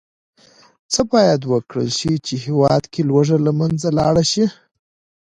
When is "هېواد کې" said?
2.45-3.01